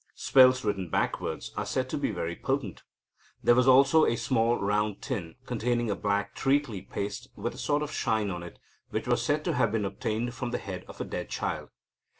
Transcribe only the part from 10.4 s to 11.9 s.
the head of a dead child.